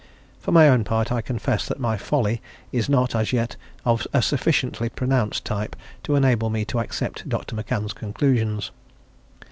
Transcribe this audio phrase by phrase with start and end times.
[0.39, 3.55] For my own part, I confess that my "folly" is not, as yet,
[3.85, 7.55] of a sufficiently pronounced type to enable me to accept Dr.
[7.55, 8.71] McCann's conclusions.